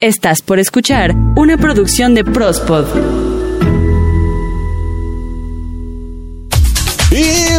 [0.00, 3.27] Estás por escuchar una producción de Prospod.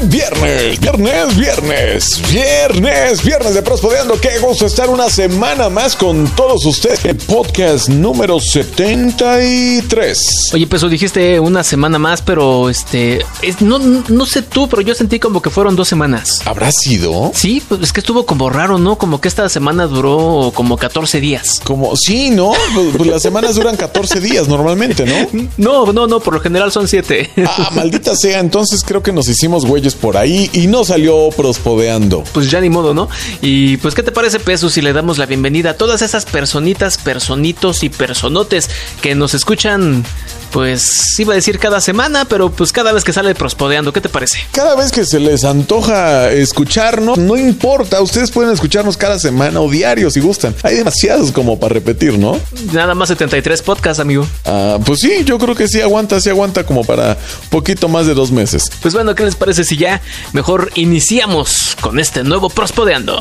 [0.09, 4.20] Viernes, viernes, viernes, viernes, viernes de Prospodeando.
[4.20, 7.05] Qué gusto estar una semana más con todos ustedes.
[7.05, 10.17] El podcast número 73.
[10.53, 14.96] Oye, pues dijiste una semana más, pero este, es- no, no sé tú, pero yo
[14.96, 16.41] sentí como que fueron dos semanas.
[16.45, 17.31] ¿Habrá sido?
[17.35, 18.98] Sí, pues es que estuvo como raro, ¿no?
[18.98, 21.59] Como que esta semana duró como 14 días.
[21.63, 22.53] Como, sí, ¿no?
[22.73, 25.49] Pues, pues las semanas duran 14 días normalmente, ¿no?
[25.59, 27.30] No, no, no, por lo general son 7.
[27.45, 32.23] Ah, maldita sea, entonces creo que nos hicimos güeyes por ahí y no salió prospodeando.
[32.34, 33.09] Pues ya ni modo, ¿no?
[33.41, 36.98] Y pues, ¿qué te parece, Peso, si le damos la bienvenida a todas esas personitas,
[36.98, 38.70] personitos y personotes
[39.02, 40.04] que nos escuchan,
[40.52, 44.09] pues iba a decir cada semana, pero pues cada vez que sale prospodeando, ¿qué te
[44.09, 44.40] parece?
[44.52, 49.70] Cada vez que se les antoja escucharnos, no importa, ustedes pueden escucharnos cada semana o
[49.70, 50.55] diario si gustan.
[50.63, 52.40] Hay demasiados como para repetir, ¿no?
[52.73, 54.26] Nada más 73 podcasts, amigo.
[54.45, 57.18] Ah, pues sí, yo creo que sí aguanta, sí aguanta como para
[57.49, 58.70] poquito más de dos meses.
[58.82, 60.02] Pues bueno, ¿qué les parece si ya
[60.34, 63.20] mejor iniciamos con este nuevo prospodeando?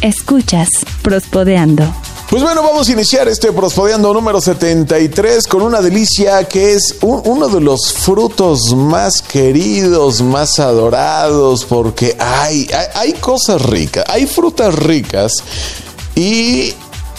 [0.00, 0.68] Escuchas
[1.02, 1.84] Prospodeando.
[2.28, 7.22] Pues bueno, vamos a iniciar este Prospodeando número 73 con una delicia que es un-
[7.24, 14.26] uno de los frutos más queridos, más adorados, porque hay, hay, hay cosas ricas, hay
[14.26, 15.32] frutas ricas
[16.16, 16.72] y,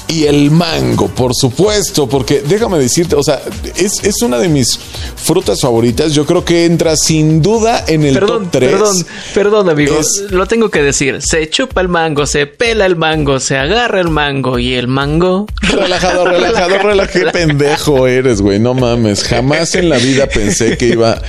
[0.07, 3.41] y el mango, por supuesto, porque déjame decirte, o sea,
[3.75, 4.77] es, es una de mis
[5.15, 8.71] frutas favoritas, yo creo que entra sin duda en el Perdón, top 3.
[8.71, 10.21] perdón, perdón, amigos.
[10.25, 11.21] Es- Lo tengo que decir.
[11.21, 15.47] Se chupa el mango, se pela el mango, se agarra el mango y el mango.
[15.61, 17.25] Relajado, relajado, relajado.
[17.25, 18.59] Qué pendejo eres, güey.
[18.59, 19.23] No mames.
[19.23, 21.19] Jamás en la vida pensé que iba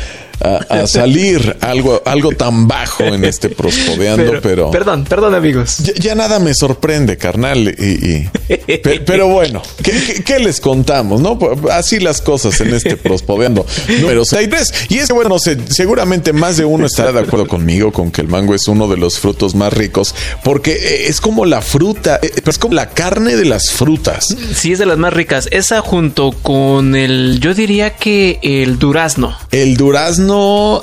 [0.41, 4.70] a, a salir algo, algo tan bajo en este prospodeando, pero.
[4.70, 5.78] Perdón, perdón, amigos.
[5.78, 7.69] ya, ya nada me sorprende, carnal.
[7.78, 11.20] Y, y- pe- pero bueno, ¿qué, qué, qué les contamos?
[11.20, 13.67] No, Pues, así las cosas en este prospodeando
[14.01, 14.91] número 63.
[14.91, 18.11] Y es que, bueno, no sé, seguramente más de uno estará de acuerdo conmigo con
[18.11, 21.60] que el mango es uno de los frutos más ricos, porque eh, es como la
[21.62, 24.25] fruta, eh, es como la carne de las frutas.
[24.55, 25.49] Sí, es de las más ricas.
[25.50, 29.37] Esa junto con el, yo diría que el durazno.
[29.50, 30.25] El durazno,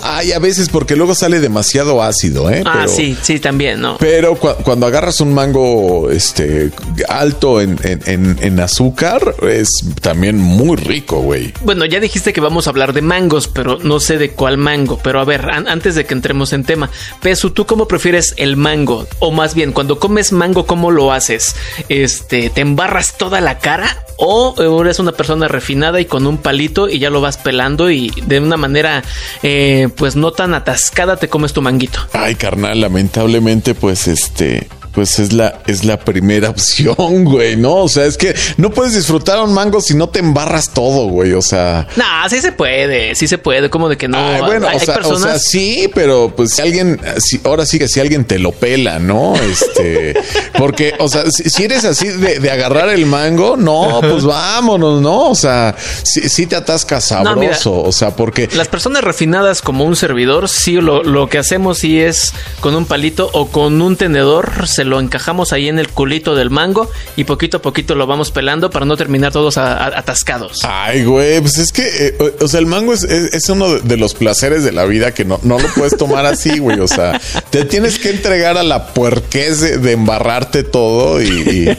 [0.04, 2.64] hay a veces porque luego sale demasiado ácido, ¿eh?
[2.66, 3.98] Ah, Pero- sí, sí, también, ¿no?
[3.98, 6.72] Pero cua- cuando agarras un mango este
[7.08, 9.70] alto en, en- en- en azúcar, es
[10.02, 11.54] también muy rico, güey.
[11.62, 15.00] Bueno, ya dijiste que vamos a hablar de mangos, pero no sé de cuál mango.
[15.04, 16.90] Pero a ver, an- antes de que entremos en tema,
[17.22, 19.08] Pesu, ¿tú cómo prefieres el mango?
[19.20, 21.56] O más bien, cuando comes mango, ¿cómo lo haces?
[21.90, 24.04] Este, ¿te embarras toda la cara?
[24.18, 28.12] ¿O eres una persona refinada y con un palito y ya lo vas pelando y
[28.28, 29.04] de una manera,
[29.42, 32.00] eh, pues no tan atascada te comes tu manguito?
[32.14, 34.68] Ay, carnal, lamentablemente, pues este.
[34.94, 37.78] Pues es la, es la primera opción, güey, ¿no?
[37.78, 41.34] O sea, es que no puedes disfrutar un mango si no te embarras todo, güey.
[41.34, 44.18] O sea, Nah, sí se puede, sí se puede, como de que no.
[44.18, 45.22] Ay, bueno, hay, o, hay sea, o personas.
[45.24, 49.00] sea, sí, pero pues si alguien, si, ahora sí que si alguien te lo pela,
[49.00, 49.34] ¿no?
[49.36, 50.14] Este,
[50.58, 55.02] porque, o sea, si, si eres así de, de agarrar el mango, no, pues vámonos,
[55.02, 55.30] ¿no?
[55.30, 57.90] O sea, si, si te atascas No, sabroso, mira.
[57.90, 62.00] o sea, porque Las personas refinadas como un servidor, sí, lo, lo que hacemos sí
[62.00, 66.36] es con un palito o con un tenedor, se lo encajamos ahí en el culito
[66.36, 70.00] del mango y poquito a poquito lo vamos pelando para no terminar todos a- a-
[70.00, 70.60] atascados.
[70.64, 73.70] Ay, güey, pues es que, eh, o, o sea, el mango es, es- es uno
[73.80, 76.80] de, los placeres de la vida que no, no lo puedes tomar así, güey.
[76.80, 81.78] O sea, te tienes que entregar a la puerquez de, de embarrarte todo y, y-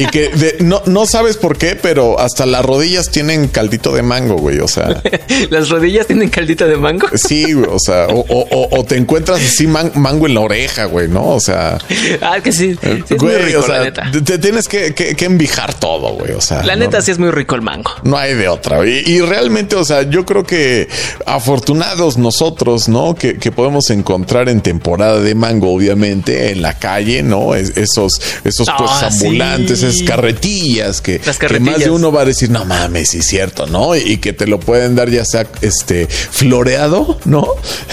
[0.00, 4.02] y que de- no, no sabes por qué, pero hasta las rodillas tienen caldito de
[4.02, 4.58] mango, güey.
[4.60, 5.02] O sea,
[5.50, 7.06] Las rodillas tienen caldita de mango.
[7.14, 7.66] sí, güey.
[7.70, 11.08] O sea, o, o- o- o te encuentras así man- mango en la oreja, güey,
[11.08, 11.26] ¿no?
[11.28, 11.78] O sea,
[12.20, 14.10] Ah, que sí, sí es muy rico, o sea, la neta.
[14.24, 16.32] te, tienes que, que- que envijar todo, güey.
[16.32, 17.90] O sea, La no- neta sí es muy rico el mango.
[18.04, 18.86] no hay de otra.
[18.86, 20.88] Y, y realmente, o sea, yo creo que
[21.26, 23.14] afortunados nosotros, ¿no?
[23.14, 27.54] Que, que podemos encontrar en temporada de mango, obviamente, en la calle, ¿no?
[27.54, 29.86] Es- esos esos pues ambulantes, sí.
[29.86, 33.26] esas carretillas que, Las que más de uno va a decir, no mames, sí es
[33.26, 33.96] cierto, ¿no?
[33.96, 37.46] Y que te lo pueden dar ya sea este floreado, ¿no?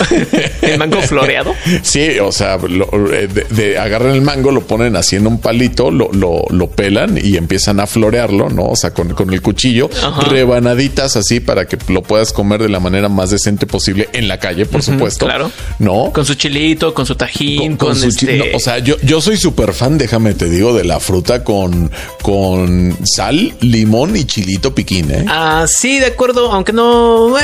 [0.62, 1.54] El mango floreado.
[1.84, 5.40] Sí, o sea, lo- eh, de, de- agarran el mango, lo ponen así en un
[5.40, 8.64] palito, lo, lo, lo pelan y empiezan a florearlo, ¿no?
[8.64, 10.22] O sea, con, con el cuchillo, Ajá.
[10.24, 14.40] rebanaditas así para que lo puedas comer de la manera más decente posible en la
[14.40, 15.26] calle, por supuesto.
[15.26, 15.52] claro.
[15.80, 16.12] ¿No?
[16.14, 18.38] Con su chilito, con su tajín, con, su este...
[18.38, 21.92] no, o sea, yo, yo soy súper fan, déjame te digo, de la fruta con,
[22.22, 25.26] con sal, limón y chilito piquín, ¿eh?
[25.28, 27.38] Ah, sí, de acuerdo, aunque no...
[27.38, 27.44] eh,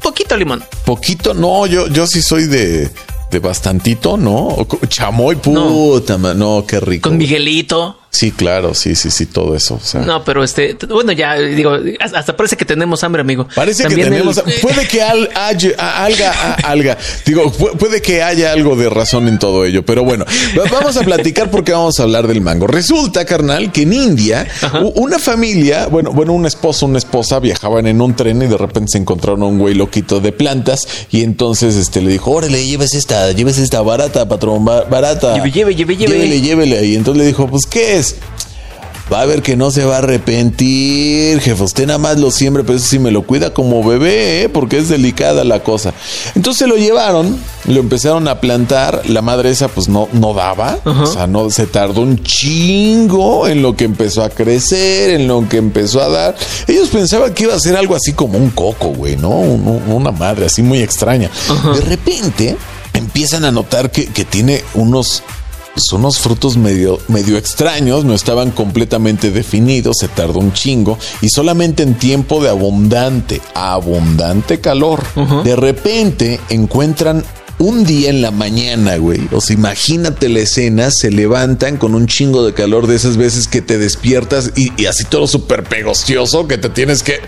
[0.00, 0.62] poquito limón.
[0.84, 2.90] Poquito, no, yo, yo sí soy de,
[3.32, 4.54] de bastantito, ¿no?
[4.86, 7.08] Chamoy, puta, ma- no, qué rico.
[7.08, 7.96] Con Miguelito.
[8.14, 9.76] Sí, claro, sí, sí, sí, todo eso.
[9.76, 10.02] o sea.
[10.02, 13.48] No, pero este, bueno, ya digo, hasta parece que tenemos hambre, amigo.
[13.54, 14.36] Parece También que tenemos.
[14.36, 15.70] el- Puede que al, haya,
[16.04, 16.30] alga,
[16.62, 16.98] alga.
[17.24, 19.82] Digo, pu- puede que haya algo de razón en todo ello.
[19.86, 20.26] Pero bueno,
[20.58, 22.66] va- vamos a platicar porque vamos a hablar del mango.
[22.66, 24.46] Resulta, carnal, que en India,
[24.94, 28.90] una familia, bueno, bueno, un esposo, una esposa viajaban en un tren y de repente
[28.92, 30.80] se encontraron a un güey loquito de plantas.
[31.10, 35.34] Y entonces este le dijo: Órale, lleves esta, lleves esta barata, patrón, ba- barata.
[35.34, 36.12] Lleve, lleve, lleve, lleve.
[36.12, 36.84] Llévele, llévele.
[36.84, 38.01] Y entonces le dijo: Pues, ¿qué es?
[39.12, 41.62] Va a ver que no se va a arrepentir, jefe.
[41.62, 44.48] Usted nada más lo siembra, pero eso sí me lo cuida como bebé, ¿eh?
[44.48, 45.92] porque es delicada la cosa.
[46.34, 49.02] Entonces lo llevaron, lo empezaron a plantar.
[49.08, 50.78] La madre esa, pues no, no daba.
[51.02, 55.46] O sea, no se tardó un chingo en lo que empezó a crecer, en lo
[55.46, 56.36] que empezó a dar.
[56.66, 59.30] Ellos pensaban que iba a ser algo así como un coco, güey, ¿no?
[59.30, 61.28] Un- un- una madre así muy extraña.
[61.74, 62.56] De repente
[62.94, 65.22] empiezan a notar que, que tiene unos
[65.76, 71.28] son unos frutos medio, medio extraños, no estaban completamente definidos, se tardó un chingo y
[71.28, 75.02] solamente en tiempo de abundante, abundante calor.
[75.44, 77.24] De repente encuentran
[77.62, 79.20] un día en la mañana, güey.
[79.32, 83.46] O sea, imagínate la escena, se levantan con un chingo de calor de esas veces
[83.48, 87.20] que te despiertas y, y así todo súper pegostioso que te tienes que...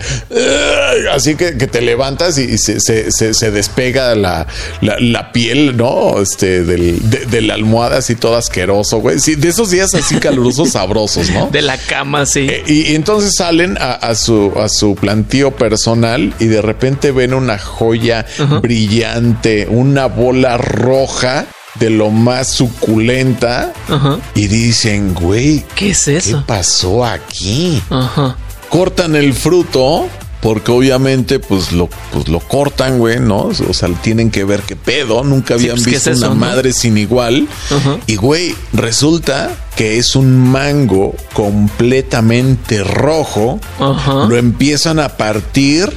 [1.13, 4.47] Así que, que te levantas y, y se, se- se- se despega la,
[4.81, 6.21] la- la piel, ¿no?
[6.21, 9.19] Este, del, de, de la almohada así todo asqueroso, güey.
[9.19, 11.49] Sí, de esos días así calurosos, sabrosos, ¿no?
[11.51, 12.47] De la cama, sí.
[12.49, 17.11] Eh, y, y entonces salen a, a su, a su plantío personal y de repente
[17.11, 18.25] ven una joya
[18.61, 21.45] brillante, una bola roja
[21.79, 24.17] de lo más suculenta Ajá.
[24.33, 26.43] y dicen, güey, ¿Qué es ¿qué eso?
[26.47, 27.81] pasó aquí?
[27.89, 28.35] Ajá.
[28.69, 30.07] Cortan el fruto.
[30.41, 33.49] Porque obviamente, pues lo, pues lo cortan, güey, ¿no?
[33.67, 35.23] O sea, tienen que ver qué pedo.
[35.23, 36.39] Nunca Sí, habían pues, ¿qué visto es eso, una no?
[36.39, 37.47] madre sin igual.
[37.75, 37.97] Ajá.
[38.05, 43.59] Y, güey, resulta que es un mango completamente rojo.
[43.79, 45.91] Lo empiezan a partir.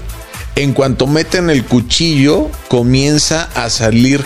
[0.58, 4.24] En cuanto meten el cuchillo, comienza a salir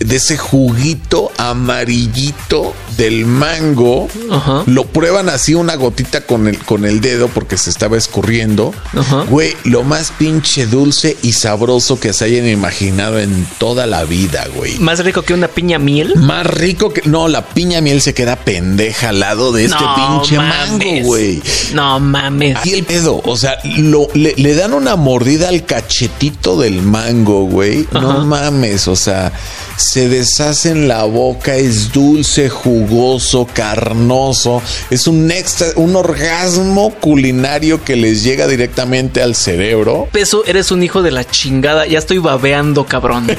[0.00, 4.08] de ese juguito amarillito del mango.
[4.30, 4.62] Ajá.
[4.66, 8.74] Lo prueban así una gotita con el, con el dedo porque se estaba escurriendo.
[8.96, 9.24] Ajá.
[9.28, 14.46] Güey, lo más pinche dulce y sabroso que se hayan imaginado en toda la vida,
[14.56, 14.78] güey.
[14.78, 16.16] Más rico que una piña miel.
[16.16, 17.02] Más rico que.
[17.04, 20.58] No, la piña miel se queda pendeja al lado de este No pinche mames.
[20.70, 21.42] mango, güey.
[21.74, 22.56] No mames.
[22.56, 27.44] Aquí el pedo, o sea, lo, le, le dan una mordida al cachetito del mango,
[27.44, 27.86] güey.
[27.92, 29.32] No mames, o sea,
[29.80, 34.62] se deshace en la boca, es dulce, jugoso, carnoso.
[34.90, 40.08] Es un extra, un orgasmo culinario que les llega directamente al cerebro.
[40.12, 41.86] Peso, eres un hijo de la chingada.
[41.86, 43.26] Ya estoy babeando, cabrón.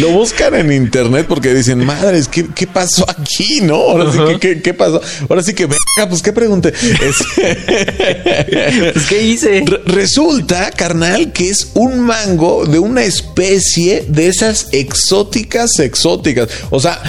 [0.00, 3.60] Lo buscan en internet porque dicen, madres, ¿qué, qué pasó aquí?
[3.62, 3.76] ¿No?
[3.76, 5.00] Ahora sí, ¿qué, qué, qué pasó?
[5.28, 6.68] Ahora sí que, venga, pues, ¿qué pregunté?
[6.70, 7.24] Es-
[8.92, 9.62] Pues, ¿qué hice?
[9.66, 16.48] Re- Resulta, carnal, que es un mango de una especie de esas exóticas, exóticas.
[16.70, 17.00] O sea,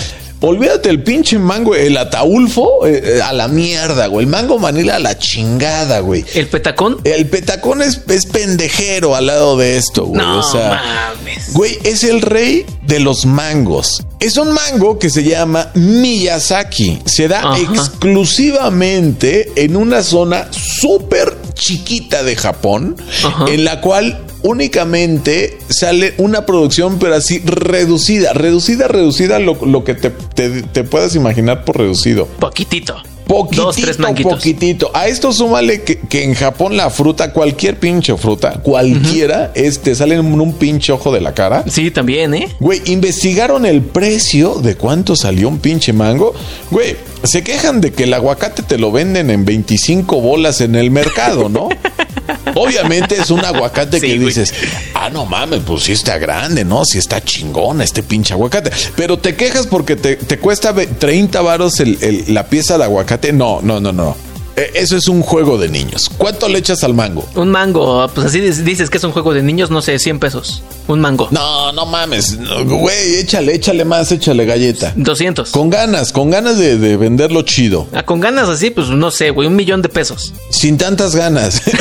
[0.41, 4.25] olvídate el pinche mango, el ataulfo eh, eh, a la mierda, güey.
[4.25, 6.25] El mango manila a la chingada, güey.
[6.33, 6.97] ¿El petacón?
[7.06, 10.19] El petacón es, es pendejero al lado de esto, güey.
[10.21, 11.53] No o sea, mames.
[11.53, 14.03] Güey, es el rey de los mangos.
[14.19, 17.00] Es un mango que se llama Miyazaki.
[17.06, 17.57] Se da Ajá.
[17.59, 23.45] exclusivamente en una zona súper chiquita de Japón, Ajá.
[23.47, 29.94] en la cual únicamente sale una producción, pero así reducida, reducida, reducida, lo, lo que
[29.95, 32.25] te, te- te puedas imaginar por reducido.
[32.39, 32.95] Poquitito.
[33.27, 34.35] Poquitito, Dos, tres manguitos.
[34.35, 34.89] poquitito.
[34.94, 39.95] A esto súmale que, que en Japón la fruta, cualquier pinche fruta, cualquiera, es, te
[39.95, 41.66] sale en un pinche ojo de la cara.
[41.68, 42.47] Sí, también, ¿eh?
[42.61, 46.33] Güey, investigaron el precio de cuánto salió un pinche mango.
[46.71, 50.92] Güey, se quejan de que el aguacate te lo venden en 25 bolas en el
[50.92, 51.69] mercado, ¿no?
[52.56, 54.54] Obviamente es un aguacate Sí, que dices,
[54.94, 56.83] ah, no mames, pues sí está grande, ¿no?
[56.86, 58.71] Sí está chingón este pinche aguacate.
[58.95, 62.86] Pero te quejas porque te, te cuesta ve- 30 varos el- el- la pieza de
[62.86, 63.31] aguacate.
[63.33, 64.16] No, no, no, no.
[64.57, 66.09] Eh, Eso es un juego de niños.
[66.18, 67.28] ¿Cuánto le echas al mango?
[67.35, 70.19] Un mango, pues así dices dices que es un juego de niños, no sé, 100
[70.19, 70.64] pesos.
[70.87, 71.28] Un mango.
[71.31, 72.37] No, no mames.
[72.40, 74.94] No, Güey, échale, échale más, échale galleta.
[74.95, 75.52] 200.
[75.52, 77.87] Con ganas, con ganas de, de venderlo chido.
[77.94, 80.33] Ah, con ganas así, pues no sé, güey, un millón de pesos.
[80.49, 81.61] Sin tantas ganas.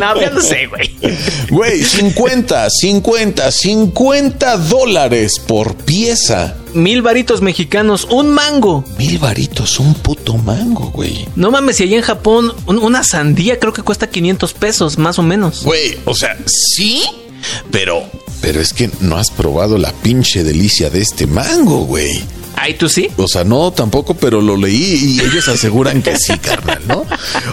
[0.00, 0.94] No, ya no sé, güey.
[1.50, 6.54] Güey, 50, 50, 50 dólares por pieza.
[6.76, 8.84] Mil varitos mexicanos, un mango.
[8.98, 11.26] Mil varitos, un puto mango, güey.
[11.34, 15.18] No mames, si allá en Japón un- una sandía creo que cuesta 500 pesos, más
[15.18, 15.64] o menos.
[15.64, 17.02] Güey, o sea, sí,
[17.70, 18.04] pero,
[18.40, 22.22] pero es que no has probado la pinche delicia de este mango, güey.
[22.56, 23.08] ¿Ay, tú sí?
[23.16, 27.04] O sea, no, tampoco, pero lo leí y ellos aseguran que sí, carnal, ¿no?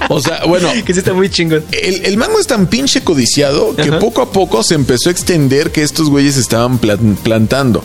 [0.09, 0.69] O sea, bueno.
[0.85, 1.63] Que sí está muy chingón.
[1.71, 5.71] El, el mango es tan pinche codiciado que poco a poco se empezó a extender
[5.71, 7.83] que estos güeyes estaban plan- plantando.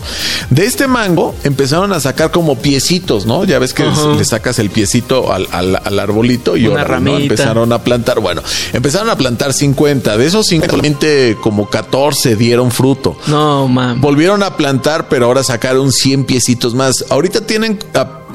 [0.50, 3.44] De este mango empezaron a sacar como piecitos, ¿no?
[3.44, 4.14] Ya ves que Ajá.
[4.16, 8.20] le sacas el piecito al, al- al arbolito y Una ahora empezaron a plantar.
[8.20, 10.16] Bueno, empezaron a plantar 50.
[10.16, 13.16] De esos 50, solamente como 14 dieron fruto.
[13.26, 14.00] No, mam.
[14.00, 17.04] Volvieron a plantar, pero ahora sacaron 100 piecitos más.
[17.11, 17.79] Ahorita tienen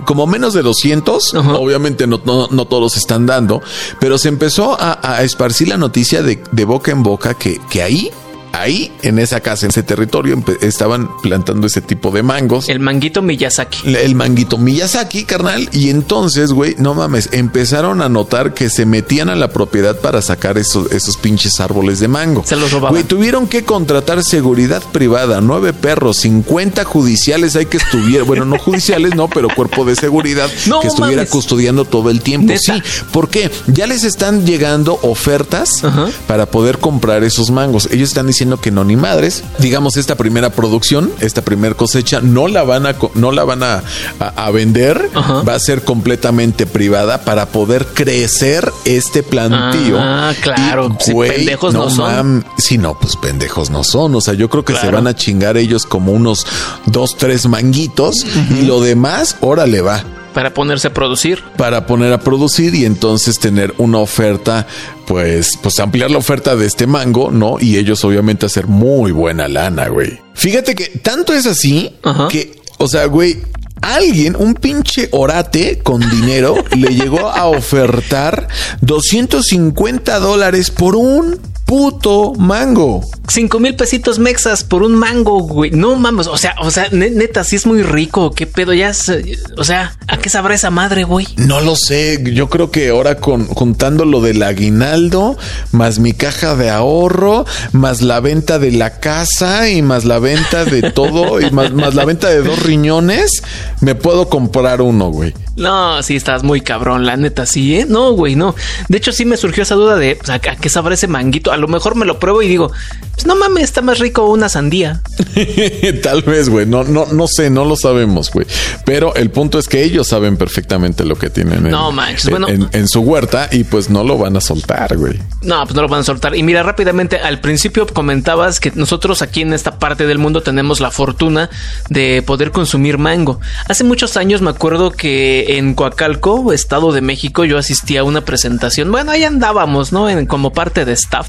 [0.06, 1.36] como menos de 200.
[1.36, 1.54] Ajá.
[1.56, 3.62] Obviamente no, no, no todos están dando,
[4.00, 7.82] pero se empezó a, a esparcir la noticia de, de boca en boca que, que
[7.82, 8.12] ahí,
[8.54, 12.70] ahí, en esa casa, en ese territorio, estaban plantando ese tipo de mangos.
[12.70, 13.94] El manguito Miyazaki.
[13.96, 15.68] El manguito Miyazaki, carnal.
[15.74, 20.22] Y entonces, güey, no mames, empezaron a notar que se metían a la propiedad para
[20.22, 22.44] sacar esos, esos pinches árboles de mango.
[22.46, 22.94] Se los robaban.
[22.94, 28.60] Güey, tuvieron que contratar seguridad privada, nueve perros, 50 judiciales hay que estuviera, bueno, no
[28.60, 31.30] judiciales, no, pero cuerpo de seguridad No que estuviera mames.
[31.32, 32.54] custodiando todo el tiempo.
[32.54, 32.76] ¿Neta?
[32.76, 33.50] Sí, ¿por qué?
[33.68, 36.08] Ya les están llegando ofertas Ajá.
[36.28, 37.90] para poder comprar esos mangos.
[37.92, 39.44] Ellos están diciendo que no ni madres.
[39.60, 43.84] Digamos, esta primera producción, esta primera cosecha, no la van a, no la van a,
[44.20, 45.10] a- a vender.
[45.14, 45.42] Ajá.
[45.42, 49.98] Va a ser completamente privada para poder crecer este plantío.
[50.00, 50.96] Ah, claro.
[51.08, 52.12] Y, pendejos no son.
[52.12, 54.16] mam, sí, no, pues pendejos no son.
[54.16, 56.46] O sea, yo creo que se van a chingar ellos como unos
[56.86, 58.16] dos, tres manguitos
[58.60, 61.44] y lo demás, órale va Para ponerse a producir.
[61.58, 64.66] para poner a producir y entonces tener una oferta,
[65.06, 67.58] pues, pues ampliar la oferta de este mango, ¿no?
[67.60, 70.20] Y ellos obviamente hacer muy buena lana, güey.
[70.34, 72.28] Fíjate que tanto es así Ajá.
[72.30, 73.38] que, o sea, güey,
[73.82, 78.48] alguien, un pinche orate con dinero, le llegó a ofertar
[78.82, 81.40] 250 dólares por un
[81.74, 83.02] puto mango.
[83.28, 85.72] Cinco mil pesitos mexas por un mango, güey.
[85.72, 86.28] No mames.
[86.28, 88.30] O sea, o sea, ne- neta, sí es muy rico.
[88.30, 88.74] ¿Qué pedo?
[88.74, 91.26] Ya es, eh, o sea, ¿a qué sabrá esa madre, güey?
[91.38, 95.36] No lo sé, yo creo que ahora con, juntando lo del aguinaldo,
[95.72, 100.66] más mi caja de ahorro, más la venta de la casa y más la venta
[100.66, 103.42] de todo, y más, más la venta de dos riñones,
[103.82, 105.34] me puedo comprar uno, güey.
[105.56, 107.86] No, sí, estás muy cabrón, la neta, sí, ¿eh?
[107.88, 108.54] No, güey, no.
[108.90, 111.52] De hecho, sí me surgió esa duda de, o sea, ¿a qué sabrá ese manguito?
[111.64, 112.72] Lo mejor me lo pruebo y digo,
[113.14, 115.02] pues no mames, está más rico una sandía.
[116.04, 118.46] Tal vez, güey, no, no, no sé, no lo sabemos, güey.
[118.86, 122.32] Pero el punto es que ellos saben perfectamente lo que tienen en, No manches, en-
[122.32, 122.48] bueno.
[122.50, 125.20] en- en su huerta y pues no lo van a soltar, güey.
[125.42, 126.36] No, pues no lo van a soltar.
[126.36, 130.80] Y mira, rápidamente, al principio comentabas que nosotros aquí en esta parte del mundo tenemos
[130.80, 131.50] la fortuna
[131.90, 133.40] de poder consumir mango.
[133.70, 138.22] Hace muchos años me acuerdo que en Coacalco, Estado de México, yo asistí a una
[138.26, 138.92] presentación.
[138.92, 140.10] Bueno, ahí andábamos, ¿no?
[140.10, 141.28] En, como parte de staff.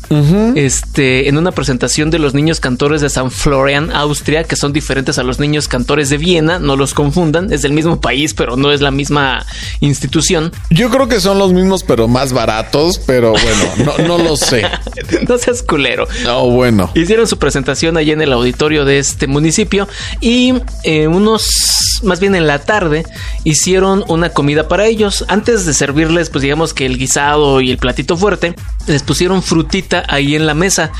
[0.54, 5.18] Este, en una presentación de los niños cantores de San Florian, Austria, que son diferentes
[5.18, 6.58] a los niños cantores de Viena.
[6.58, 9.44] No los confundan, es del mismo país, pero no es la misma
[9.80, 10.52] institución.
[10.70, 14.62] Yo creo que son los mismos, pero más baratos, pero bueno, no, no lo sé.
[15.28, 16.06] no seas culero.
[16.24, 16.90] No, bueno.
[16.94, 19.88] Hicieron su presentación allí en el auditorio de este municipio
[20.20, 20.54] y
[20.84, 23.04] eh, unos, más bien en la tarde,
[23.44, 25.24] hicieron una comida para ellos.
[25.28, 28.54] Antes de servirles, pues digamos que el guisado y el platito fuerte,
[28.86, 30.92] les pusieron frutita ahí en la mesa.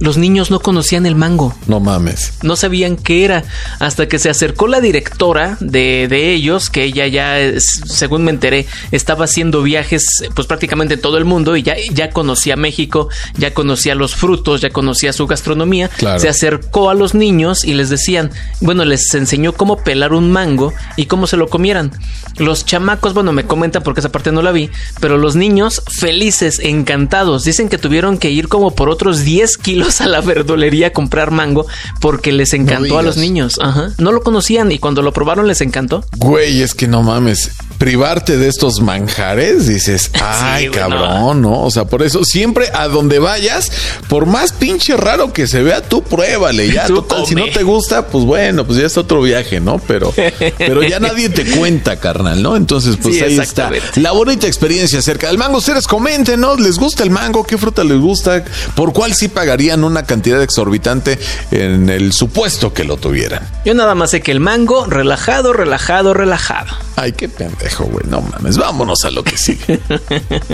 [0.00, 1.54] Los niños no conocían el mango.
[1.66, 2.34] No mames.
[2.42, 3.42] No sabían qué era
[3.80, 8.30] hasta que se acercó la directora de, de ellos, que ella ya, es- según me
[8.30, 13.08] enteré, estaba haciendo viajes pues prácticamente en todo el mundo y ya, ya conocía México,
[13.36, 15.88] ya conocía los frutos, ya conocía su gastronomía.
[15.88, 16.20] Claro.
[16.20, 20.72] Se acercó a los niños y les decían, bueno, les enseñó cómo pelar un mango
[20.96, 21.90] y cómo se lo comieran.
[22.36, 26.60] Los chamacos, bueno, me comentan porque esa parte no la vi, pero los niños felices,
[26.62, 30.90] encantados, dicen que tuvieron que ir como por otros 10 kilos a la verdulería a
[30.90, 31.66] comprar mango
[32.00, 33.58] porque les encantó a los niños.
[33.60, 33.90] Ajá.
[33.98, 36.04] No lo conocían y cuando lo probaron les encantó.
[36.16, 37.50] Güey, es que no mames.
[37.78, 41.62] Privarte de estos manjares, dices, ay, cabrón, no.
[41.62, 43.70] O sea, por eso siempre a donde vayas,
[44.08, 46.70] por más pinche raro que se vea, tú pruébale.
[46.72, 49.78] Ya, Tú total, si no te gusta, pues bueno, pues ya es otro viaje, ¿no?
[49.78, 50.12] Pero,
[50.58, 52.56] pero ya nadie te cuenta, carnal, ¿no?
[52.56, 53.70] Entonces, pues Sí, ahí está.
[53.96, 55.58] La bonita experiencia acerca del mango.
[55.58, 56.56] Ustedes comenten, ¿no?
[56.56, 57.44] ¿Les gusta el mango?
[57.44, 58.44] ¿Qué fruta les gusta?
[58.74, 61.18] ¿Por cuál sí pagarían una cantidad exorbitante
[61.50, 63.48] en el supuesto que lo tuvieran?
[63.64, 66.74] Yo nada más sé que el mango, relajado, relajado, relajado.
[67.00, 68.04] Ay, qué pendejo, güey.
[68.08, 69.78] No mames, vámonos a lo que sigue.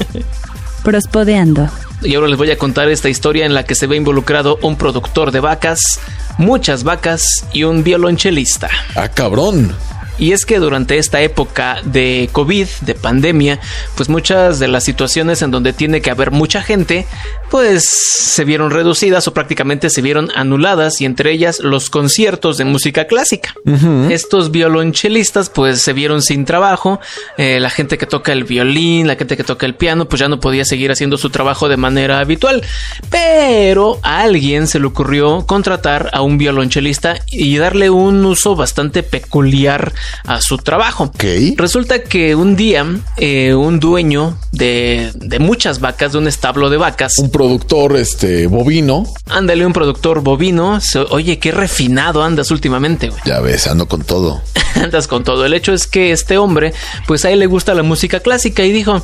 [0.85, 1.71] Prospodeando.
[2.03, 4.77] Y ahora les voy a contar esta historia en la que se ve involucrado un
[4.77, 5.81] productor de vacas,
[6.37, 7.25] muchas vacas
[7.55, 8.69] y un violonchelista.
[8.95, 9.75] ah, cabrón.
[10.19, 13.61] Y es que durante esta época de COVID, de pandemia,
[13.97, 17.07] pues muchas de las situaciones en donde tiene que haber mucha gente,
[17.51, 22.65] pues se vieron reducidas o prácticamente se vieron anuladas y entre ellas los conciertos de
[22.65, 23.55] música clásica.
[24.11, 27.01] Estos violonchelistas pues se vieron sin trabajo,
[27.37, 30.29] eh, la gente que toca el violín, la gente que toca el piano pues ya
[30.29, 32.63] no podía seguir haciendo su trabajo de manera habitual,
[33.11, 39.03] pero a alguien se le ocurrió contratar a un violonchelista y darle un uso bastante
[39.03, 39.93] peculiar
[40.25, 41.13] a su trabajo.
[41.57, 46.77] Resulta que un día eh, un dueño de, de, muchas vacas, de un establo de
[46.77, 50.81] vacas, un productor este bovino, ándale un productor bovino,
[51.11, 53.21] oye qué refinado andas últimamente, güey.
[53.25, 54.43] Ya ves, ando con todo.
[54.75, 55.45] andas con todo.
[55.45, 56.73] El hecho es que este hombre,
[57.07, 59.03] pues a él le gusta la música clásica y dijo,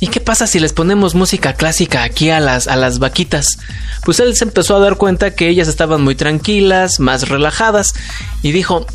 [0.00, 3.58] ¿y qué pasa si les ponemos música clásica aquí a las, a las vaquitas?
[4.04, 7.94] Pues él se empezó a dar cuenta que ellas estaban muy tranquilas, más relajadas
[8.42, 8.86] y dijo,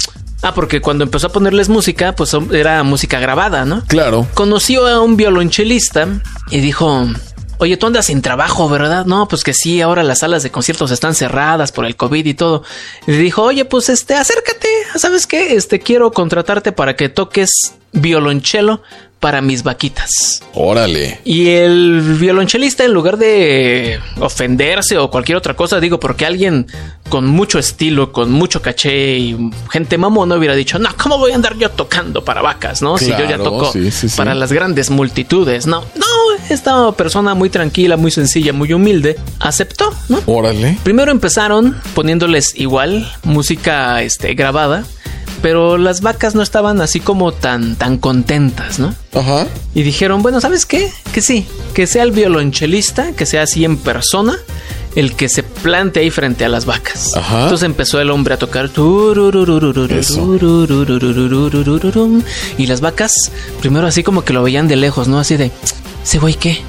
[0.43, 3.83] Ah, porque cuando empezó a ponerles música, pues era música grabada, ¿no?
[3.87, 4.27] Claro.
[4.33, 6.07] Conoció a un violonchelista
[6.51, 7.07] y dijo,
[7.59, 9.05] Oye, tú andas sin trabajo, ¿verdad?
[9.05, 12.33] No, pues que sí, ahora las salas de conciertos están cerradas por el COVID y
[12.33, 12.63] todo.
[13.07, 15.55] Y dijo, oye, pues este, acércate, ¿sabes qué?
[15.55, 17.49] Este, quiero contratarte para que toques
[17.93, 18.81] violonchelo
[19.23, 20.41] para mis vaquitas.
[20.53, 21.21] Órale.
[21.23, 26.67] Y el violonchelista, en lugar de ofenderse o cualquier otra cosa, digo, porque alguien
[27.07, 31.31] con mucho estilo, con mucho caché y gente mamón no hubiera dicho, no, ¿cómo voy
[31.31, 32.97] a andar yo tocando para vacas, no?
[32.97, 33.71] si yo ya toco
[34.17, 35.67] para las grandes multitudes.
[35.67, 36.05] No, no,
[36.49, 40.21] esta persona muy tranquila, muy sencilla, muy humilde, aceptó, ¿no?
[40.25, 40.77] Órale.
[40.83, 44.83] Primero empezaron poniéndoles igual música este, grabada
[45.43, 48.95] pero las vacas no estaban así como tan, tan contentas, ¿no?
[49.13, 49.45] Ajá.
[49.75, 50.89] Y dijeron, bueno, ¿sabes qué?
[51.11, 54.37] Que sí, que sea el violonchelista, que sea así en persona,
[54.95, 57.17] el que se plante ahí frente a las vacas.
[57.17, 57.43] Ajá.
[57.43, 58.69] Entonces empezó el hombre a tocar.
[62.57, 63.11] Y las vacas,
[63.59, 65.19] primero así como que lo veían de lejos, ¿no?
[65.19, 65.51] Así de,
[66.05, 66.61] ¿ese güey qué?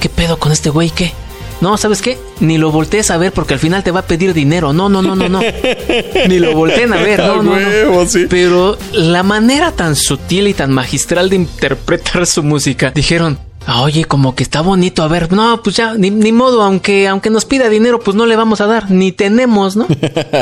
[0.00, 1.12] ¿Qué pedo con este güey qué?
[1.60, 2.18] No, ¿sabes qué?
[2.40, 4.72] Ni lo voltees a ver porque al final te va a pedir dinero.
[4.72, 5.40] No, no, no, no, no.
[6.28, 7.18] Ni lo volteen a ver.
[7.20, 8.06] No, no, no.
[8.28, 13.38] Pero la manera tan sutil y tan magistral de interpretar su música, dijeron,
[13.78, 15.02] Oye, como que está bonito.
[15.02, 18.34] A ver, no, pues ya, ni, modo, aunque, aunque nos pida dinero, pues no le
[18.34, 19.86] vamos a dar, ni tenemos, ¿no?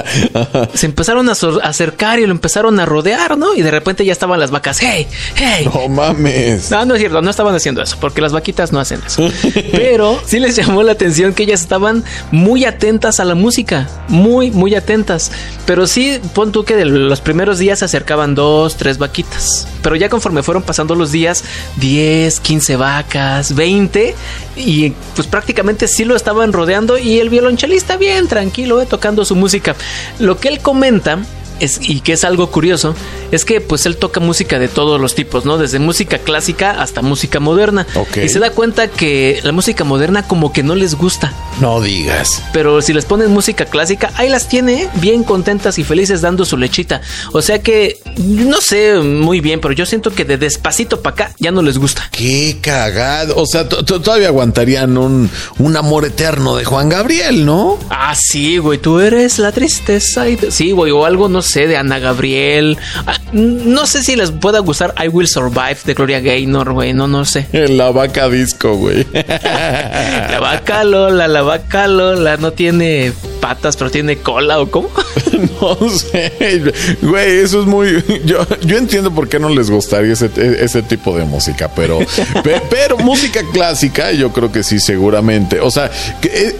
[0.74, 3.54] Se empezaron a, acercar y lo empezaron a rodear, ¿no?
[3.54, 5.68] Y de repente ya estaban las vacas, hey, hey.
[5.72, 6.70] No mames.
[6.70, 9.28] No, no es cierto, no estaban haciendo eso, porque las vaquitas no hacen eso.
[9.72, 14.50] Pero sí les llamó la atención que ellas estaban muy atentas a la música, muy,
[14.50, 15.30] muy atentas.
[15.66, 19.68] Pero sí, pon tú que de los primeros días se acercaban dos, tres vaquitas.
[19.82, 21.44] Pero ya conforme fueron pasando los días,
[21.76, 24.14] 10, 15 vacas 20
[24.56, 29.36] y pues prácticamente sí lo estaban rodeando y el violonchelista bien tranquilo, eh, tocando su
[29.36, 29.76] música.
[30.18, 31.18] Lo que él comenta
[31.60, 32.94] es, y que es algo curioso,
[33.30, 35.58] es que pues él toca música de todos los tipos, ¿no?
[35.58, 37.86] Desde música clásica hasta música moderna.
[38.22, 41.32] Y se da cuenta que la música moderna como que no les gusta.
[41.60, 42.42] No digas.
[42.52, 44.88] Pero si les ponen música clásica, ahí las tiene ¿eh?
[44.94, 47.00] bien contentas y felices dando su lechita.
[47.32, 51.34] O sea que no sé muy bien, pero yo siento que de despacito para acá
[51.38, 52.08] ya no les gusta.
[52.12, 53.36] Qué cagado.
[53.36, 57.78] O sea, todavía aguantarían un, un amor eterno de Juan Gabriel, ¿no?
[57.90, 60.24] Ah, sí, güey, tú eres la tristeza.
[60.50, 62.76] Sí, güey, o algo, no sé, de Ana Gabriel.
[63.06, 66.92] Ah, no sé si les pueda gustar I Will Survive de Gloria Gaynor, güey.
[66.92, 67.46] No, no sé.
[67.52, 69.06] La vaca disco, güey.
[69.12, 74.90] la vaca Lola, la vaca Lola no tiene patas, pero tiene cola o cómo?
[75.60, 76.72] no sé.
[77.02, 78.02] Güey, eso es muy.
[78.24, 81.98] Yo, yo entiendo por qué no les gustaría ese, ese tipo de música, pero,
[82.70, 85.60] pero música clásica, yo creo que sí, seguramente.
[85.60, 85.90] O sea,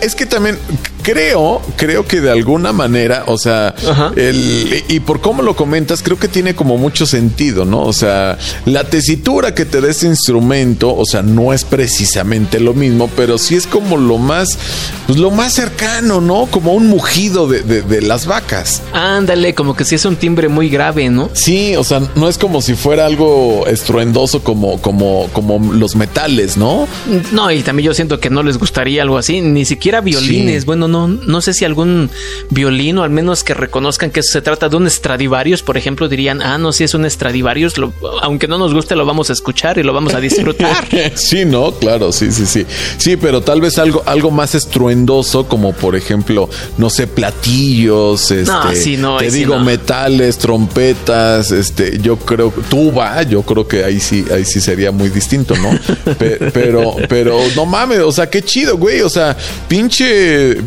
[0.00, 0.58] es que también
[1.02, 3.74] creo, creo que de alguna manera, o sea,
[4.16, 7.82] el, y por cómo lo comentas, creo que tiene como mucho sentido, ¿no?
[7.82, 8.36] O sea,
[8.66, 13.38] la tesitura que te da este instrumento, o sea, no es precisamente lo mismo, pero
[13.38, 14.58] sí es como lo más,
[15.06, 16.46] pues lo más cercano, ¿no?
[16.50, 18.67] Como un mugido de, de, las vacas.
[18.92, 21.30] Ándale, como que sí es un timbre muy grave, ¿no?
[21.32, 26.56] Sí, o sea, no es como si fuera algo estruendoso como, como, como los metales,
[26.56, 26.86] ¿no?
[27.32, 30.88] No, y también yo siento que no les gustaría algo así, ni siquiera violines, bueno,
[30.88, 32.10] no no, sé si algún
[32.50, 36.42] violín o al menos que reconozcan que se trata de un Stradivarius, por ejemplo, dirían,
[36.42, 37.74] ah, no, si es un Stradivarius,
[38.22, 40.86] aunque no nos guste, lo vamos a escuchar y lo vamos a disfrutar.
[41.14, 42.66] sí, no, claro, sí, sí, sí.
[42.96, 48.30] Sí, pero tal vez algo, algo más estruendoso, como por ejemplo, no sé, platillos.
[48.30, 49.64] Este, No, sí, no, te sí digo no.
[49.64, 55.08] metales, trompetas, este, yo creo, tuba, yo creo que ahí sí, ahí sí sería muy
[55.10, 55.70] distinto, ¿no?
[56.18, 59.36] Pe- pero, pero no mames, o sea, qué chido, güey, o sea,
[59.68, 60.58] pinche, eh,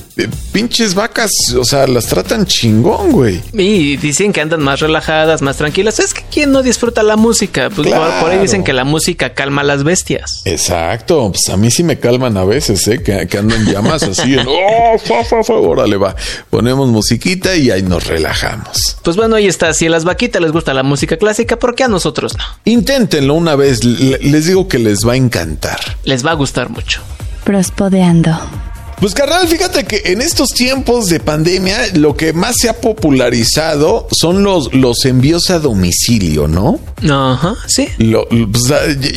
[0.51, 3.41] pinches vacas, o sea, las tratan chingón, güey.
[3.53, 5.99] Y dicen que andan más relajadas, más tranquilas.
[5.99, 7.69] Es que quién no disfruta la música.
[7.69, 8.41] Pues por- por, ahí Claro.
[8.41, 10.41] dicen que la música calma a las bestias.
[10.45, 13.01] Exacto, pues a mí sí me calman a veces, ¿eh?
[13.03, 16.15] Que, que andan llamas así, en, oh, fa, fa, fa, órale, va.
[16.49, 18.97] Ponemos musiquita y ahí nos relajamos.
[19.03, 19.73] Pues bueno, ahí está.
[19.73, 22.43] Si a las vaquitas les gusta la música clásica, ¿por qué a nosotros no?
[22.65, 25.79] Inténtenlo una vez, le- les digo que les va a encantar.
[26.03, 27.01] Les va a gustar mucho.
[27.43, 28.39] Prospodeando.
[28.99, 34.07] Pues carnal, fíjate que en estos tiempos de pandemia lo que más se ha popularizado
[34.11, 36.79] son los, los envíos a domicilio, ¿no?
[37.09, 37.87] Ajá, sí.
[37.97, 38.65] Lo- pues,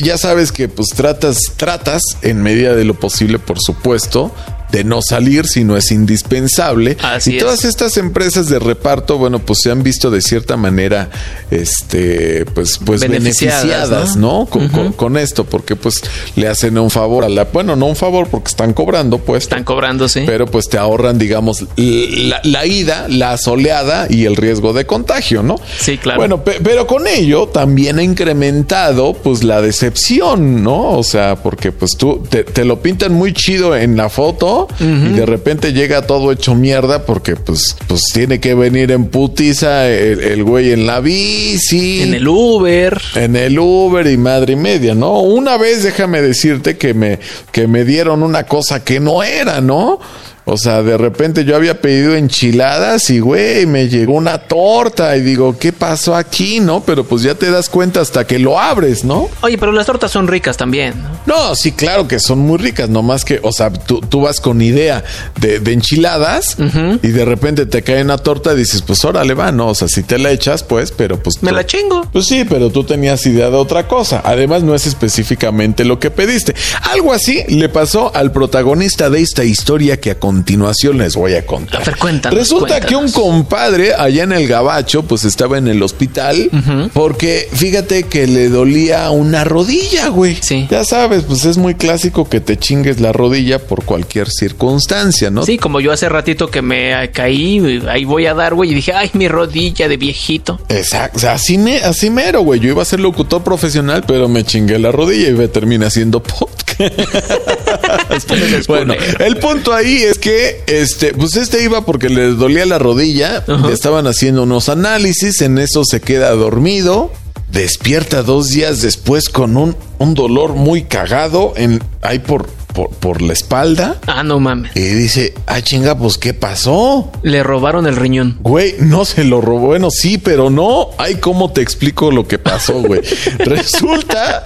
[0.03, 4.35] ya sabes que pues tratas, tratas en medida de lo posible, por supuesto,
[4.70, 6.96] de no salir si no es indispensable.
[7.03, 7.66] Así y todas es.
[7.66, 11.11] estas empresas de reparto, bueno, pues se han visto de cierta manera,
[11.50, 14.40] este, pues, pues Beneficiadas, beneficiadas, ¿no?
[14.40, 14.46] ¿no?
[14.46, 16.03] Con, con- con esto, porque pues
[16.37, 19.44] le hacen un favor a la, bueno, no un favor porque están cobrando, pues.
[19.44, 20.22] Están cobrando, sí.
[20.27, 25.42] Pero pues te ahorran, digamos, la, la ida, la soleada y el riesgo de contagio,
[25.42, 25.57] ¿no?
[25.79, 26.18] Sí, claro.
[26.20, 30.90] Bueno, pe- pero con ello también ha incrementado pues la decepción, ¿no?
[30.98, 35.12] O sea, porque pues tú te, te lo pintan muy chido en la foto y
[35.12, 40.21] de repente llega todo hecho mierda porque pues, pues tiene que venir en putiza el,
[40.21, 42.03] el güey en la bici.
[42.03, 43.01] en el Uber.
[43.14, 45.21] En el Uber y madre y media, ¿no?
[45.21, 47.19] Una vez déjame decirte que me,
[47.53, 50.01] que me dieron una cosa que no era, ¿no?
[50.47, 55.23] O sea, de repente yo había pedido enchiladas y, güey, me llegó una torta y
[55.23, 56.83] digo, ¿qué pasó aquí, no?
[56.85, 59.31] Pero pues ya te das cuenta hasta que lo abres, ¿no?
[59.41, 60.95] Oye, pero las tortas son ricas también.
[61.03, 61.15] ¿no?
[61.49, 64.61] No, sí, claro que son muy ricas, nomás que, o sea, tú, tú vas con
[64.61, 65.03] idea
[65.41, 66.57] de, de enchiladas
[67.03, 69.69] y de repente te cae una torta y dices, pues órale, va, ¿no?
[69.69, 71.43] O sea, si te la echas, pues, pero pues...
[71.43, 72.03] Me tú- la chingo.
[72.13, 74.21] pues sí, pero tú tenías idea de otra cosa.
[74.25, 76.55] Además, no es específicamente lo que pediste.
[76.93, 81.47] Algo así le pasó al protagonista de esta historia que a continuación les voy a
[81.47, 81.81] contar.
[81.81, 85.81] A ver, cuéntanos, Resulta que un compadre allá en el Gabacho, pues estaba en el
[85.83, 86.51] hospital
[86.92, 90.37] porque fíjate que le dolía una rodilla, güey.
[90.40, 90.66] Sí.
[90.68, 95.44] Ya sabes, pues es muy clásico que te chingues la rodilla por cualquier circunstancia, ¿no?
[95.44, 98.92] Sí, como yo hace ratito que me caí, ahí voy a dar, güey, y dije,
[98.92, 100.61] ay, mi rodilla de viejito.
[100.68, 102.59] Exacto, o sea, así, me, así mero, güey.
[102.59, 106.20] Yo iba a ser locutor profesional, pero me chingué la rodilla y me terminé haciendo
[106.20, 106.64] podcast.
[108.69, 113.45] bueno, el punto ahí es que este, pues este iba porque le dolía la rodilla,
[113.47, 113.67] Ajá.
[113.67, 117.13] le estaban haciendo unos análisis, en eso se queda dormido,
[117.51, 123.23] despierta dos días después con un, un dolor muy cagado en ahí por, por, por
[123.23, 123.99] la espalda.
[124.07, 124.77] Ah, no mames.
[124.77, 127.11] Y dice, ah, chinga, pues, ¿qué pasó?
[127.23, 128.39] Le robaron el riñón.
[128.41, 129.69] Güey, no se lo robó.
[129.69, 130.91] Bueno, sí, pero no.
[130.99, 133.01] Ay, ¿cómo te explico lo que pasó, güey?
[133.39, 134.45] resulta,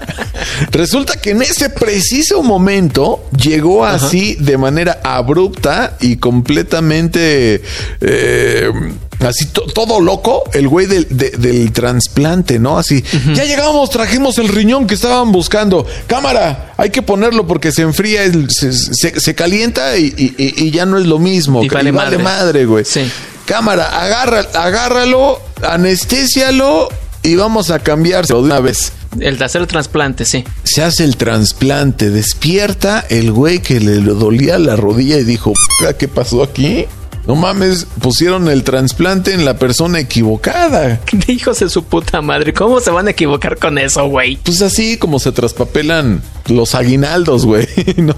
[0.70, 7.62] resulta que en ese preciso momento llegó así de manera abrupta y completamente
[8.00, 8.70] eh,
[9.20, 12.78] así to- todo loco el güey del, de- del trasplante, ¿no?
[12.78, 13.02] Así,
[13.34, 15.86] ya llegamos, trajimos el riñón que estaban buscando.
[16.06, 20.98] Cámara, hay que ponerlo porque se enfría, se, se- se calienta y, y- ya no
[20.98, 21.62] es lo mismo.
[21.64, 22.18] Y vale madre.
[22.18, 22.84] madre, güey.
[22.84, 23.10] Sí.
[23.46, 26.88] Cámara, agarra, agárralo, anestésialo
[27.22, 28.92] y vamos a cambiárselo de una vez.
[29.18, 30.44] El de hacer el trasplante, sí.
[30.64, 35.96] Se hace el trasplante, despierta el güey que le dolía la rodilla y dijo, "Puta,
[35.96, 36.84] ¿qué pasó aquí?
[37.28, 40.98] No mames, pusieron el trasplante en la persona equivocada.
[41.26, 44.36] Hijos de su puta madre, ¿cómo se van a equivocar con eso, güey?
[44.36, 48.14] Pues así como se traspapelan los aguinaldos, güey, ¿no?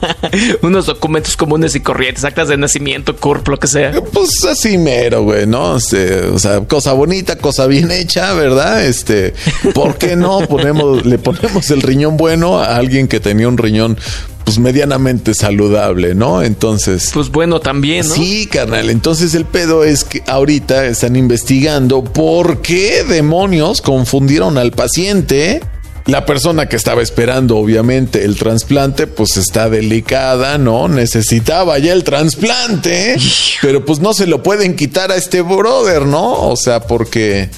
[0.62, 3.92] Unos documentos comunes y corrientes, actas de nacimiento, CURP, lo que sea.
[4.12, 5.78] Pues así mero, güey, ¿no?
[5.78, 8.84] Este, o sea, cosa bonita, cosa bien hecha, ¿verdad?
[8.84, 9.32] Este,
[9.72, 13.96] ¿por qué no ponemos, le ponemos el riñón bueno a alguien que tenía un riñón,
[14.44, 16.42] pues medianamente saludable, ¿no?
[16.42, 17.10] Entonces.
[17.12, 18.14] Pues bueno, también, ¿no?
[18.14, 18.90] Sí, carnal.
[18.90, 25.62] Entonces el pedo es que ahorita están investigando por qué demonios confundieron al paciente.
[26.06, 30.86] La persona que estaba esperando, obviamente, el trasplante, pues está delicada, ¿no?
[30.86, 33.16] Necesitaba ya el trasplante,
[33.62, 36.50] pero pues no se lo pueden quitar a este brother, ¿no?
[36.50, 37.48] O sea, porque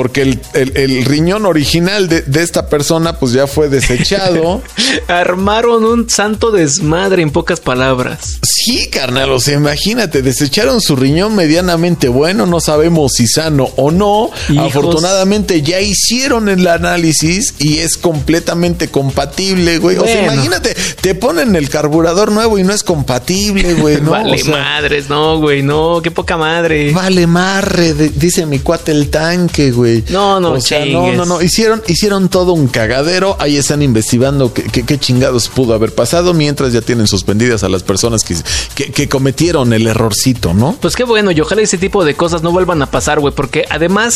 [0.00, 4.62] porque el, el- el riñón original de, de esta persona pues ya fue desechado.
[5.08, 8.38] Armaron un santo desmadre en pocas palabras.
[8.42, 13.90] sí, carnal, o sea, imagínate, desecharon su riñón medianamente bueno, no sabemos si sano o
[13.90, 14.30] no.
[14.48, 14.66] Hijos.
[14.68, 19.98] Afortunadamente ya hicieron el análisis y es completamente compatible, güey.
[19.98, 24.10] O sea, imagínate, te ponen el carburador nuevo y no es compatible, güey, ¿no?
[24.12, 26.90] vale O sea, madres, no, güey, no, qué poca madre.
[26.92, 29.89] Vale marre, de- dice mi cuate el tanque, güey.
[30.10, 31.42] No, no o sea, no, no, no.
[31.42, 33.36] Hicieron, hicieron todo un cagadero.
[33.38, 38.24] Ahí están investigando qué, chingados pudo haber pasado, mientras ya tienen suspendidas a las personas
[38.24, 38.36] que,
[38.74, 40.76] que, que cometieron el errorcito, ¿no?
[40.80, 43.64] Pues qué bueno, y ojalá ese tipo de cosas no vuelvan a pasar, güey, porque
[43.70, 44.14] además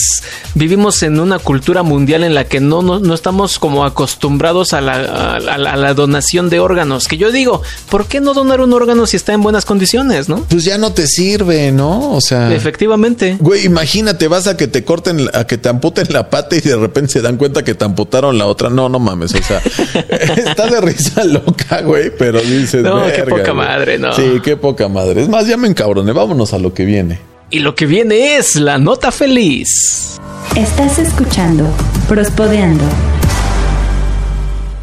[0.54, 4.80] vivimos en una cultura mundial en la que no, no, no estamos como acostumbrados a
[4.80, 7.08] la, a, la- a la donación de órganos.
[7.08, 10.44] Que yo digo, ¿por qué no donar un órgano si está en buenas condiciones, no?
[10.48, 12.12] Pues ya no te sirve, ¿no?
[12.12, 12.52] O sea.
[12.54, 13.36] Efectivamente.
[13.40, 16.76] Güey, imagínate, vas a que te corten, a que te amputen la pata y de
[16.76, 18.70] repente se dan cuenta que te amputaron la otra.
[18.70, 19.60] No, no mames, o sea,
[20.36, 23.54] está de risa loca, güey, pero dices, No, qué "Verga, poca güey".
[23.66, 24.12] madre, no.
[24.14, 25.22] Sí, qué poca madre.
[25.22, 27.18] Es más, ya me encabroné, vámonos a lo que viene.
[27.50, 30.18] Y lo que viene es la nota feliz.
[30.56, 31.66] Estás escuchando
[32.08, 32.84] Prospodeando.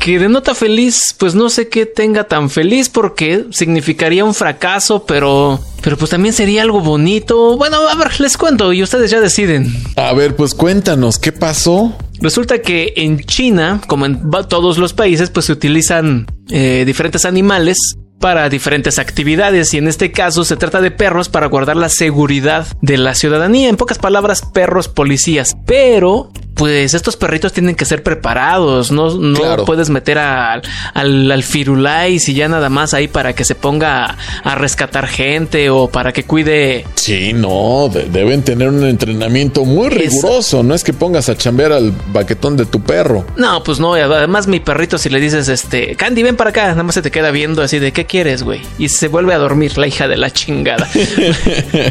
[0.02, 5.06] Que de nota feliz, pues no sé qué tenga tan feliz porque significaría un fracaso,
[5.06, 7.56] pero, pero pues también sería algo bonito.
[7.56, 9.72] Bueno, a ver, les cuento y ustedes ya deciden.
[9.98, 11.96] A ver, pues cuéntanos, ¿qué pasó?
[12.20, 17.78] Resulta que en China, como en todos los países, pues se utilizan eh, diferentes animales
[18.20, 22.66] para diferentes actividades y en este caso se trata de perros para guardar la seguridad
[22.82, 23.70] de la ciudadanía.
[23.70, 25.56] En pocas palabras, perros policías.
[25.68, 26.32] Pero,
[26.62, 28.92] pues estos perritos tienen que ser preparados.
[28.92, 29.66] No, no Claro.
[29.66, 30.62] puedes meter al,
[30.94, 35.08] al, al firulais y ya nada más ahí para que se ponga a, a rescatar
[35.08, 40.62] gente o para que cuide Sí, no, de- deben tener un entrenamiento muy riguroso.
[40.62, 43.26] No es que pongas a chambear al baquetón de tu perro.
[43.38, 46.84] No, pues no, además mi perrito si le dices, este, Candy, ven para acá, nada
[46.84, 48.62] más se te queda viendo así de, ¿qué quieres, güey?
[48.78, 50.88] Y se vuelve a dormir la hija de la chingada.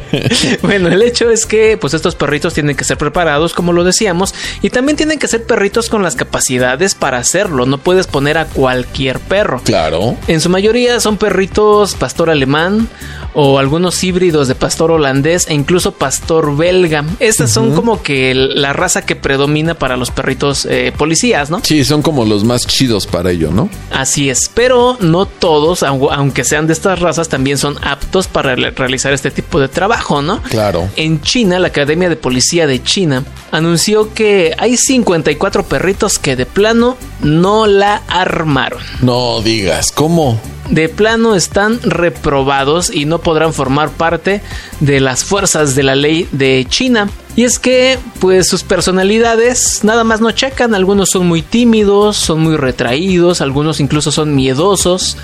[0.62, 4.32] bueno, el hecho es que, pues estos perritos tienen que ser preparados, como lo decíamos,
[4.62, 8.46] y también tienen que ser perritos con las capacidades para hacerlo, no puedes poner a
[8.46, 9.60] cualquier perro.
[9.64, 10.16] Claro.
[10.28, 12.88] En su mayoría son perritos pastor alemán
[13.32, 17.04] o algunos híbridos de pastor holandés e incluso pastor belga.
[17.20, 21.60] Estas son como que la raza que predomina para los perritos eh, policías, ¿no?
[21.62, 23.68] Sí, son como los más chidos para ello, ¿no?
[23.92, 28.56] Así es, pero no todos, au- aunque sean de estas razas, también son aptos para
[28.56, 30.42] re- realizar este tipo de trabajo, ¿no?
[30.42, 30.88] Claro.
[30.96, 36.46] En China, la Academia de Policía de China anunció que hay 54 perritos que de
[36.46, 38.80] plano no la armaron.
[39.02, 40.38] No digas, ¿cómo?
[40.70, 44.40] De plano están reprobados y no podrán formar parte
[44.80, 47.08] de las fuerzas de la ley de China.
[47.36, 52.40] Y es que, pues sus personalidades nada más no checan, algunos son muy tímidos, son
[52.40, 55.16] muy retraídos, algunos incluso son miedosos,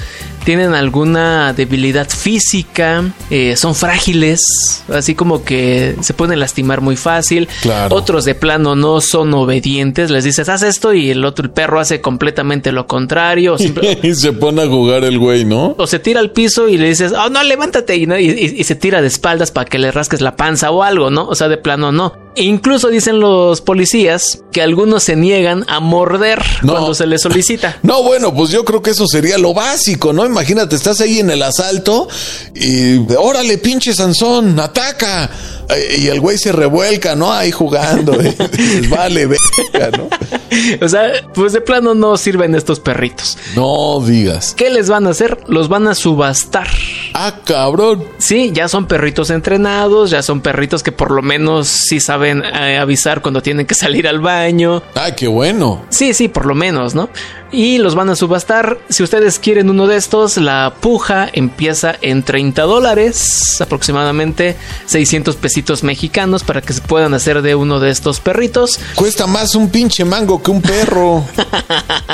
[0.45, 4.41] tienen alguna debilidad física, eh, son frágiles,
[4.89, 7.49] así como que se pueden lastimar muy fácil.
[7.63, 7.97] Claro.
[7.97, 11.81] Otros de plano no son obedientes, les dices haz esto y el otro, el perro
[11.81, 13.59] hace completamente lo contrario.
[13.59, 15.75] simple- y se pone a jugar el güey, ¿no?
[15.79, 19.09] o se tira al piso y le dices, oh no, levántate y, se tira de
[19.09, 21.27] espaldas para que le rasques la panza o algo, ¿no?
[21.29, 22.15] O sea, de plano no.
[22.35, 26.73] E incluso dicen los policías que algunos se niegan a morder No.
[26.75, 27.79] cuando se les solicita.
[27.83, 30.27] No, bueno, pues yo creo que eso sería lo básico, ¿no?
[30.27, 32.09] Imagínate, estás ahí en el asalto
[32.55, 35.31] y órale, pinche Sansón, ataca.
[35.69, 37.33] Eh, Y el güey se revuelca, ¿no?
[37.33, 38.13] Ahí jugando.
[38.91, 40.09] vale, venga, ¿no?
[40.81, 43.37] O sea, pues de plano no sirven estos perritos.
[43.57, 44.55] No digas.
[44.57, 45.26] ¿Qué les van a hacer?
[45.49, 46.67] Los van a subastar.
[47.15, 48.05] Ah, cabrón.
[48.19, 52.79] Sí, ya son perritos entrenados, ya son perritos que por lo menos sí saben eh,
[52.79, 54.83] avisar cuando tienen que salir al baño.
[54.95, 55.85] Ay, qué bueno.
[55.89, 57.09] Sí, sí, por lo menos, ¿no?
[57.53, 58.79] Y los van a subastar.
[58.89, 64.57] Si ustedes quieren uno de estos, la puja empieza en 30 dólares, aproximadamente
[64.87, 68.81] 600 pesitos mexicanos, para que se puedan hacer de uno de estos perritos.
[68.97, 71.25] Cuesta más un pinche mango que un perro.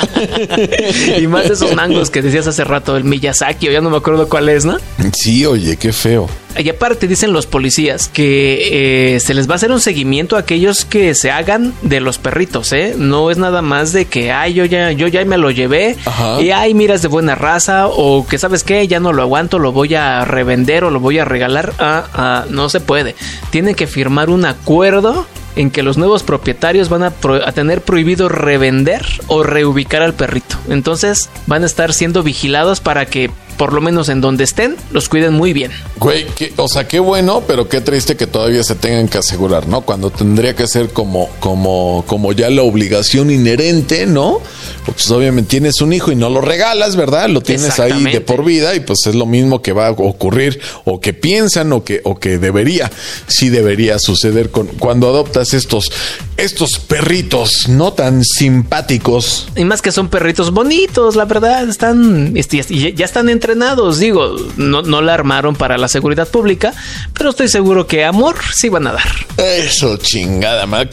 [1.17, 3.97] y más de esos mangos que decías hace rato, el Miyazaki, o ya no me
[3.97, 4.77] acuerdo cuál es, ¿no?
[5.13, 6.29] Sí, oye, qué feo.
[6.57, 10.39] Y aparte dicen los policías que eh, se les va a hacer un seguimiento a
[10.39, 12.93] aquellos que se hagan de los perritos, ¿eh?
[12.95, 16.41] No es nada más de que, ay, yo ya, yo ya me lo llevé Ajá.
[16.41, 18.87] y ay, mira, es de buena raza o que, ¿sabes qué?
[18.87, 21.73] Ya no lo aguanto, lo voy a revender o lo voy a regalar.
[21.79, 23.15] Ah, ah, no se puede.
[23.49, 27.81] Tienen que firmar un acuerdo en que los nuevos propietarios van a, pro- a tener
[27.81, 30.57] prohibido revender o reubicar al perrito.
[30.69, 35.09] Entonces van a estar siendo vigilados para que por lo menos en donde estén, los
[35.09, 35.71] cuiden muy bien.
[35.97, 36.25] Güey,
[36.57, 39.81] o sea, qué bueno, pero qué triste que todavía se tengan que asegurar, ¿no?
[39.81, 44.41] Cuando tendría que ser como, como, como ya la obligación inherente, ¿no?
[44.85, 47.29] Pues obviamente tienes un hijo y no lo regalas, ¿verdad?
[47.29, 50.59] Lo tienes ahí de por vida y pues es lo mismo que va a ocurrir
[50.83, 52.91] o que piensan o que, o que debería,
[53.27, 55.91] sí debería suceder con, cuando adoptas estos,
[56.37, 59.47] estos perritos no tan simpáticos.
[59.55, 62.63] Y más que son perritos bonitos, la verdad, están, este,
[62.93, 66.73] ya están entrenados, digo, no, no la armaron para la seguridad pública,
[67.13, 69.03] pero estoy seguro que amor sí van a dar.
[69.35, 70.89] Eso, chingada, madre.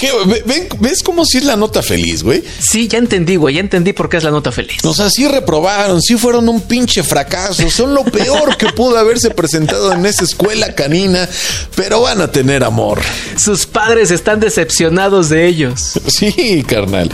[0.81, 2.43] ¿Ves cómo si es la nota feliz, güey?
[2.59, 4.85] Sí, ya entendí, güey, ya entendí por qué es la nota feliz.
[4.85, 9.31] O sea, sí reprobaron, sí fueron un pinche fracaso, son lo peor que pudo haberse
[9.31, 11.29] presentado en esa escuela canina,
[11.77, 13.01] pero van a tener amor.
[13.37, 15.93] Sus padres están decepcionados de ellos.
[16.09, 17.11] Sí, carnal.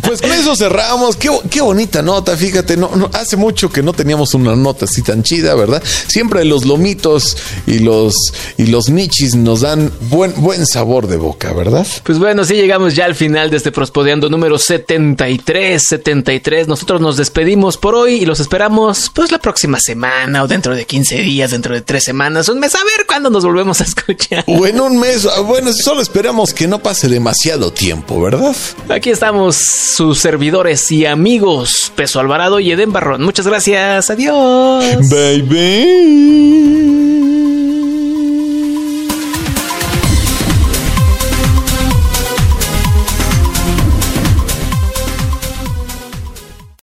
[0.00, 1.16] Pues con eso cerramos.
[1.16, 5.22] Qué, bonita nota, fíjate, no, no, hace mucho que no teníamos una nota así tan
[5.22, 5.82] chida, ¿verdad?
[6.08, 7.36] Siempre los lomitos
[7.66, 8.14] y los,
[8.56, 11.86] y los michis nos dan buen, buen sabor de boca, ¿verdad?
[12.02, 16.68] Pues bueno, sí llegamos ya al final de este Prospodeando número 73, 73.
[16.68, 20.86] Nosotros nos despedimos por hoy y los esperamos pues la próxima semana o dentro de
[20.86, 24.44] 15 días, dentro de 3 semanas, un mes, a ver cuándo nos volvemos a escuchar.
[24.46, 28.54] O en un mes, ah, bueno, solo esperamos que no pase demasiado tiempo, ¿verdad?
[28.88, 33.22] Aquí estamos sus servidores y amigos, Peso Alvarado y Eden Barrón.
[33.22, 34.43] Muchas gracias, adiós.
[34.44, 35.10] us.
[35.10, 36.04] Baby.